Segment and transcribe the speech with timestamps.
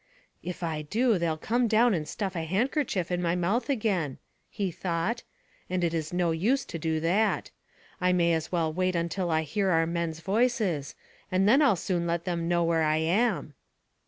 [0.41, 4.17] "If I do, they'll come down and stuff a handkerchief in my mouth again,"
[4.49, 5.21] he thought,
[5.69, 7.51] "and it is no use to do that.
[7.99, 10.95] I may as well wait till I hear our men's voices,
[11.31, 13.53] and then I'll soon let them know where I am."